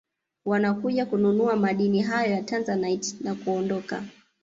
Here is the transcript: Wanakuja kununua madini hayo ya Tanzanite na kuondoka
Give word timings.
Wanakuja 0.45 1.05
kununua 1.05 1.55
madini 1.55 2.01
hayo 2.01 2.31
ya 2.31 2.43
Tanzanite 2.43 3.15
na 3.23 3.35
kuondoka 3.35 4.03